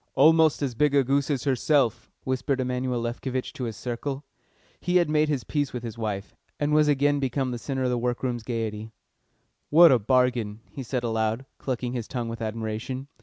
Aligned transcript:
"Almost 0.15 0.63
as 0.63 0.73
big 0.73 0.95
a 0.95 1.03
goose 1.03 1.29
as 1.29 1.43
herself!" 1.43 2.09
whispered 2.23 2.59
Emanuel 2.59 2.99
Lefkovitch 3.03 3.53
to 3.53 3.65
his 3.65 3.77
circle. 3.77 4.25
He 4.79 4.95
had 4.95 5.11
made 5.11 5.29
his 5.29 5.43
peace 5.43 5.73
with 5.73 5.83
his 5.83 5.95
wife, 5.95 6.33
and 6.59 6.73
was 6.73 6.87
again 6.87 7.19
become 7.19 7.51
the 7.51 7.59
centre 7.59 7.83
of 7.83 7.91
the 7.91 7.99
work 7.99 8.23
room's 8.23 8.41
gaiety. 8.41 8.93
"What 9.69 9.91
a 9.91 9.99
bargain!" 9.99 10.61
he 10.71 10.81
said 10.81 11.03
aloud, 11.03 11.45
clucking 11.59 11.93
his 11.93 12.07
tongue 12.07 12.29
with 12.29 12.41
admiration. 12.41 13.09